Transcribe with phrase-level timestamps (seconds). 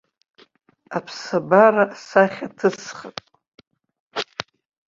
[0.97, 3.17] Аԥсабара асахьа ҭысхып.